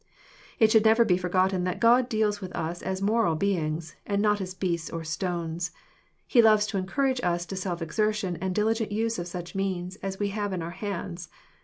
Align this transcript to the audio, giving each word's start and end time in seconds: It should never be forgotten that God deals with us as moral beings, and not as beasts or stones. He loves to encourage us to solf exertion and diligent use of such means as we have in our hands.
It 0.57 0.71
should 0.71 0.83
never 0.83 1.05
be 1.05 1.15
forgotten 1.15 1.63
that 1.65 1.79
God 1.79 2.09
deals 2.09 2.41
with 2.41 2.51
us 2.55 2.81
as 2.81 3.03
moral 3.03 3.35
beings, 3.35 3.95
and 4.03 4.19
not 4.19 4.41
as 4.41 4.55
beasts 4.55 4.89
or 4.89 5.03
stones. 5.03 5.69
He 6.25 6.41
loves 6.41 6.65
to 6.73 6.79
encourage 6.79 7.21
us 7.21 7.45
to 7.45 7.55
solf 7.55 7.83
exertion 7.83 8.35
and 8.41 8.55
diligent 8.55 8.91
use 8.91 9.19
of 9.19 9.27
such 9.27 9.53
means 9.53 9.97
as 9.97 10.17
we 10.17 10.29
have 10.29 10.53
in 10.53 10.63
our 10.63 10.71
hands. 10.71 11.29